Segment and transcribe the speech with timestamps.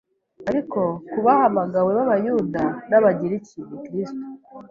[0.49, 0.79] ariko
[1.11, 4.23] ku bahamagawe b’Abayuda n’Abagiriki ni Kristo;